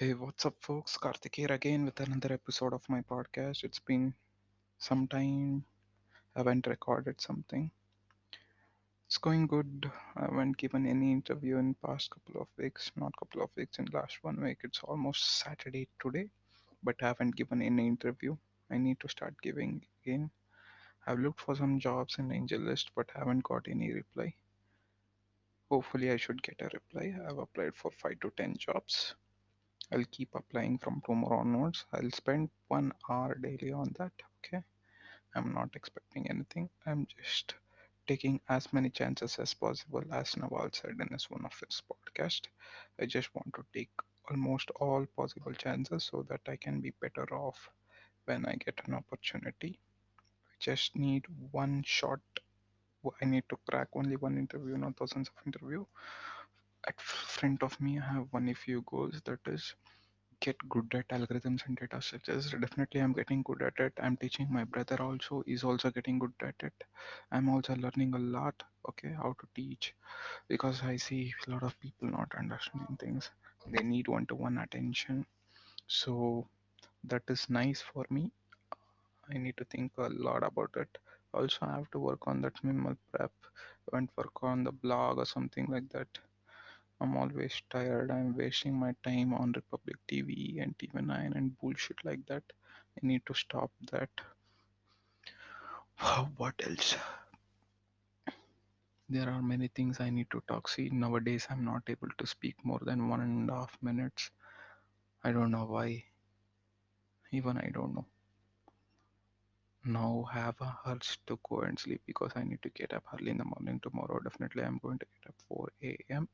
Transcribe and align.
Hey, 0.00 0.14
what's 0.14 0.46
up, 0.46 0.54
folks? 0.60 0.96
Karthik 0.96 1.34
here 1.34 1.50
again 1.50 1.84
with 1.84 1.98
another 1.98 2.32
episode 2.32 2.72
of 2.72 2.88
my 2.88 3.00
podcast. 3.00 3.64
It's 3.64 3.80
been 3.80 4.14
some 4.78 5.08
time. 5.08 5.64
I 6.36 6.38
haven't 6.38 6.68
recorded 6.68 7.20
something. 7.20 7.68
It's 9.08 9.18
going 9.18 9.48
good. 9.48 9.90
I 10.16 10.26
haven't 10.26 10.56
given 10.56 10.86
any 10.86 11.10
interview 11.10 11.56
in 11.56 11.74
past 11.84 12.10
couple 12.10 12.40
of 12.40 12.46
weeks. 12.56 12.92
Not 12.94 13.16
couple 13.18 13.42
of 13.42 13.50
weeks. 13.56 13.80
In 13.80 13.88
last 13.92 14.18
one 14.22 14.40
week, 14.40 14.58
it's 14.62 14.84
almost 14.84 15.40
Saturday 15.40 15.88
today, 16.00 16.28
but 16.84 16.94
I 17.02 17.08
haven't 17.08 17.34
given 17.34 17.60
any 17.60 17.88
interview. 17.88 18.36
I 18.70 18.78
need 18.78 19.00
to 19.00 19.08
start 19.08 19.34
giving 19.42 19.84
again. 20.04 20.30
I've 21.08 21.18
looked 21.18 21.40
for 21.40 21.56
some 21.56 21.80
jobs 21.80 22.20
in 22.20 22.30
Angel 22.30 22.60
List, 22.60 22.92
but 22.94 23.10
haven't 23.16 23.42
got 23.42 23.66
any 23.66 23.92
reply. 23.92 24.32
Hopefully, 25.68 26.12
I 26.12 26.18
should 26.18 26.40
get 26.40 26.60
a 26.60 26.70
reply. 26.72 27.16
I've 27.28 27.38
applied 27.38 27.74
for 27.74 27.90
five 27.90 28.20
to 28.20 28.30
ten 28.36 28.56
jobs. 28.56 29.16
I'll 29.92 30.04
keep 30.10 30.34
applying 30.34 30.78
from 30.78 31.02
tomorrow 31.04 31.38
onwards. 31.40 31.84
I'll 31.92 32.10
spend 32.10 32.50
one 32.68 32.92
hour 33.08 33.34
daily 33.34 33.72
on 33.72 33.94
that. 33.98 34.12
Okay. 34.38 34.62
I'm 35.34 35.52
not 35.54 35.70
expecting 35.74 36.28
anything. 36.30 36.68
I'm 36.86 37.06
just 37.06 37.54
taking 38.06 38.40
as 38.48 38.72
many 38.72 38.90
chances 38.90 39.38
as 39.38 39.54
possible, 39.54 40.02
as 40.12 40.36
Naval 40.36 40.70
said 40.72 40.96
in 41.00 41.08
his 41.08 41.30
one 41.30 41.44
of 41.44 41.52
his 41.60 41.82
podcast. 41.90 42.48
I 43.00 43.06
just 43.06 43.34
want 43.34 43.54
to 43.54 43.64
take 43.74 43.90
almost 44.30 44.70
all 44.80 45.06
possible 45.16 45.52
chances 45.52 46.04
so 46.04 46.24
that 46.28 46.40
I 46.48 46.56
can 46.56 46.80
be 46.80 46.92
better 47.00 47.26
off 47.34 47.70
when 48.24 48.46
I 48.46 48.56
get 48.56 48.80
an 48.86 48.94
opportunity. 48.94 49.78
I 50.48 50.54
just 50.60 50.96
need 50.96 51.26
one 51.52 51.82
shot. 51.86 52.20
I 53.22 53.24
need 53.24 53.44
to 53.50 53.58
crack 53.68 53.88
only 53.94 54.16
one 54.16 54.38
interview, 54.38 54.76
not 54.76 54.96
thousands 54.96 55.28
of 55.28 55.46
interview. 55.46 55.84
At 56.86 57.00
front 57.00 57.62
of 57.62 57.80
me, 57.80 57.98
I 57.98 58.04
have 58.12 58.28
only 58.34 58.52
few 58.54 58.82
goals. 58.82 59.20
That 59.24 59.40
is 59.46 59.74
get 60.40 60.56
good 60.68 60.94
at 60.94 61.08
algorithms 61.08 61.66
and 61.66 61.76
data 61.76 62.00
structures 62.02 62.50
definitely 62.52 63.00
i'm 63.00 63.12
getting 63.12 63.42
good 63.42 63.62
at 63.62 63.78
it. 63.78 63.92
I'm 64.00 64.16
teaching 64.16 64.48
my 64.50 64.64
brother 64.64 65.00
also. 65.02 65.42
Is 65.46 65.64
also 65.64 65.90
getting 65.90 66.18
good 66.18 66.32
at 66.42 66.54
it. 66.62 66.84
I'm 67.32 67.48
also 67.48 67.74
learning 67.76 68.14
a 68.14 68.18
lot 68.18 68.62
okay 68.88 69.12
how 69.12 69.34
to 69.40 69.46
teach 69.54 69.94
because 70.48 70.82
i 70.82 70.96
see 70.96 71.34
a 71.46 71.50
lot 71.50 71.62
of 71.62 71.78
people 71.80 72.08
not 72.08 72.32
understanding 72.38 72.96
things. 72.98 73.30
They 73.66 73.82
need 73.82 74.08
one-to-one 74.08 74.58
attention. 74.58 75.26
So 75.86 76.48
that 77.04 77.22
is 77.28 77.48
nice 77.50 77.80
for 77.82 78.06
me. 78.10 78.30
I 79.32 79.38
need 79.38 79.56
to 79.58 79.64
think 79.64 79.92
a 79.98 80.08
lot 80.08 80.42
about 80.42 80.70
it. 80.76 80.98
Also 81.32 81.58
i 81.62 81.76
have 81.76 81.90
to 81.92 81.98
work 81.98 82.26
on 82.26 82.40
that 82.42 82.62
minimal 82.64 82.96
prep. 83.12 83.32
And 83.92 84.08
work 84.16 84.42
on 84.42 84.64
the 84.64 84.72
blog 84.72 85.18
or 85.18 85.26
something 85.26 85.66
like 85.66 85.88
that 85.90 86.08
I'm 87.00 87.16
always 87.16 87.62
tired. 87.70 88.10
I'm 88.10 88.36
wasting 88.36 88.74
my 88.74 88.94
time 89.04 89.32
on 89.32 89.52
Republic 89.52 89.96
TV 90.08 90.60
and 90.62 90.76
TV9 90.78 91.36
and 91.36 91.58
bullshit 91.60 92.04
like 92.04 92.26
that. 92.26 92.42
I 92.96 93.06
need 93.06 93.22
to 93.26 93.34
stop 93.34 93.70
that. 93.92 94.10
what 96.36 96.54
else? 96.66 96.96
There 99.08 99.30
are 99.30 99.40
many 99.40 99.68
things 99.68 100.00
I 100.00 100.10
need 100.10 100.30
to 100.32 100.42
talk. 100.48 100.68
See, 100.68 100.90
nowadays 100.90 101.46
I'm 101.48 101.64
not 101.64 101.82
able 101.88 102.08
to 102.18 102.26
speak 102.26 102.56
more 102.64 102.80
than 102.82 103.08
one 103.08 103.20
and 103.20 103.48
a 103.48 103.54
half 103.54 103.78
minutes. 103.80 104.30
I 105.24 105.32
don't 105.32 105.50
know 105.50 105.64
why. 105.64 106.04
Even 107.32 107.58
I 107.58 107.70
don't 107.72 107.94
know. 107.94 108.06
Now 109.84 110.28
have 110.32 110.60
a 110.60 110.78
urge 110.86 111.18
to 111.26 111.38
go 111.48 111.60
and 111.60 111.78
sleep 111.78 112.02
because 112.06 112.32
I 112.36 112.42
need 112.42 112.60
to 112.62 112.70
get 112.70 112.92
up 112.92 113.04
early 113.14 113.30
in 113.30 113.38
the 113.38 113.44
morning 113.44 113.80
tomorrow. 113.80 114.18
Definitely 114.18 114.64
I'm 114.64 114.78
going 114.82 114.98
to 114.98 115.06
get 115.14 115.28
up 115.28 115.36
4 115.48 115.68
a.m. 115.82 116.28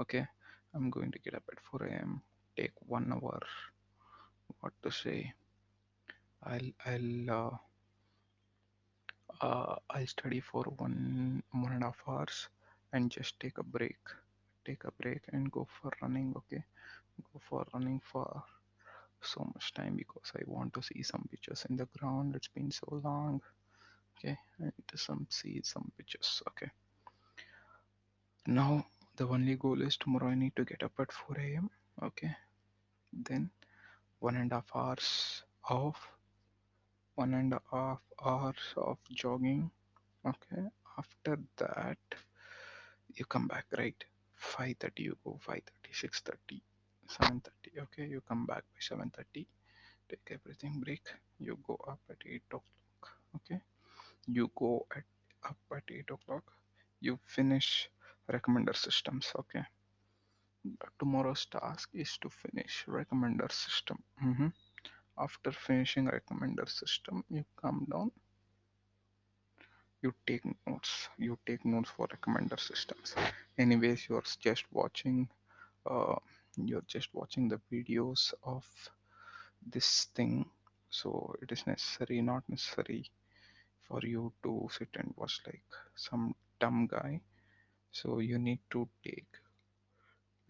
Okay, 0.00 0.26
I'm 0.74 0.90
going 0.90 1.12
to 1.12 1.18
get 1.20 1.34
up 1.34 1.44
at 1.52 1.60
4 1.70 1.86
a.m. 1.86 2.20
Take 2.56 2.72
one 2.86 3.12
hour. 3.12 3.38
What 4.60 4.72
to 4.82 4.90
say? 4.90 5.32
I'll 6.42 6.70
I'll 6.84 7.30
uh, 7.30 7.56
uh, 9.40 9.76
I'll 9.90 10.06
study 10.06 10.40
for 10.40 10.64
one 10.78 11.42
one 11.52 11.72
and 11.72 11.82
a 11.82 11.86
half 11.86 12.02
hours 12.08 12.48
and 12.92 13.10
just 13.10 13.38
take 13.38 13.58
a 13.58 13.62
break. 13.62 13.98
Take 14.64 14.82
a 14.84 14.92
break 15.00 15.22
and 15.32 15.50
go 15.52 15.66
for 15.80 15.92
running. 16.02 16.34
Okay, 16.36 16.64
go 17.32 17.40
for 17.48 17.64
running 17.72 18.00
for 18.02 18.42
so 19.22 19.48
much 19.54 19.72
time 19.74 19.96
because 19.96 20.32
I 20.36 20.42
want 20.46 20.74
to 20.74 20.82
see 20.82 21.02
some 21.02 21.24
pictures 21.30 21.64
in 21.70 21.76
the 21.76 21.86
ground. 21.98 22.34
It's 22.34 22.48
been 22.48 22.70
so 22.70 23.00
long. 23.04 23.40
Okay, 24.18 24.36
I 24.60 24.64
need 24.64 24.88
to 24.88 24.98
some 24.98 25.26
see 25.30 25.60
some 25.62 25.92
pictures. 25.96 26.42
Okay. 26.48 26.70
Now 28.46 28.86
the 29.16 29.26
only 29.28 29.56
goal 29.56 29.80
is 29.82 29.96
tomorrow 29.96 30.28
I 30.28 30.34
need 30.34 30.56
to 30.56 30.64
get 30.64 30.82
up 30.82 30.92
at 30.98 31.12
4 31.12 31.36
a.m. 31.38 31.70
Okay, 32.02 32.34
then 33.12 33.50
one 34.18 34.36
and 34.36 34.50
a 34.52 34.56
half 34.56 34.70
hours 34.74 35.42
of 35.68 35.94
one 37.14 37.34
and 37.34 37.52
a 37.52 37.60
half 37.70 38.00
hours 38.24 38.74
of 38.76 38.98
jogging 39.12 39.70
okay? 40.26 40.62
After 40.98 41.38
that 41.58 41.98
you 43.14 43.24
come 43.24 43.46
back 43.46 43.66
right? 43.78 44.04
5.30 44.40 44.90
you 44.98 45.16
go 45.24 45.38
5.30 45.46 45.62
6.30 45.92 46.60
7.30 47.08 47.82
okay? 47.82 48.06
You 48.06 48.20
come 48.28 48.46
back 48.46 48.64
by 48.72 48.96
7.30 48.96 49.46
take 50.08 50.30
everything 50.30 50.80
break 50.84 51.02
you 51.38 51.58
go 51.66 51.78
up 51.88 52.00
at 52.10 52.16
8 52.26 52.42
o'clock 52.48 52.64
okay? 53.36 53.60
You 54.26 54.50
go 54.56 54.86
at 54.96 55.04
up 55.44 55.56
at 55.72 55.84
8 55.88 56.10
o'clock 56.10 56.44
you 57.00 57.18
finish 57.26 57.90
recommender 58.30 58.74
systems 58.76 59.32
okay. 59.38 59.64
Tomorrow's 60.98 61.46
task 61.46 61.90
is 61.92 62.16
to 62.18 62.30
finish 62.30 62.84
recommender 62.88 63.50
system. 63.52 63.98
Mm-hmm. 64.24 64.48
after 65.18 65.52
finishing 65.52 66.06
recommender 66.06 66.68
system 66.68 67.24
you 67.30 67.44
come 67.60 67.86
down. 67.90 68.10
You 70.02 70.12
take 70.26 70.44
notes. 70.66 71.08
You 71.18 71.38
take 71.46 71.64
notes 71.64 71.90
for 71.96 72.08
recommender 72.08 72.58
systems. 72.60 73.14
Anyways 73.58 74.08
you're 74.08 74.22
just 74.40 74.64
watching 74.72 75.28
uh, 75.86 76.16
you're 76.56 76.84
just 76.86 77.08
watching 77.14 77.48
the 77.48 77.60
videos 77.72 78.32
of 78.42 78.64
this 79.66 80.08
thing. 80.14 80.46
So 80.90 81.34
it 81.42 81.52
is 81.52 81.66
necessary 81.66 82.20
not 82.22 82.42
necessary 82.48 83.10
for 83.88 84.00
you 84.02 84.32
to 84.42 84.68
sit 84.70 84.88
and 84.96 85.12
watch 85.16 85.40
like 85.46 85.62
some 85.94 86.34
dumb 86.60 86.86
guy 86.86 87.20
so 87.98 88.18
you 88.20 88.38
need 88.38 88.60
to 88.74 88.88
take 89.04 89.40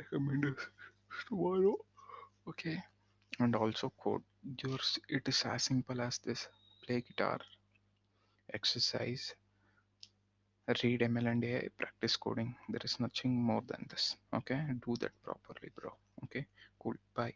recommenders 0.00 0.62
tomorrow 1.28 1.74
okay 2.48 2.76
and 3.40 3.56
also 3.56 3.92
code 4.04 4.22
yours 4.62 4.98
it 5.08 5.28
is 5.34 5.42
as 5.54 5.62
simple 5.64 6.00
as 6.08 6.18
this 6.18 6.48
play 6.86 7.00
guitar 7.00 7.38
exercise 8.54 9.34
read 10.82 11.02
ML 11.02 11.26
and 11.28 11.44
AI, 11.44 11.68
practice 11.78 12.16
coding. 12.16 12.54
There 12.68 12.80
is 12.84 13.00
nothing 13.00 13.34
more 13.42 13.62
than 13.66 13.86
this. 13.90 14.16
Okay, 14.32 14.60
do 14.86 14.96
that 15.00 15.12
properly, 15.22 15.70
bro. 15.76 15.92
Okay, 16.24 16.46
cool. 16.78 16.94
Bye. 17.14 17.34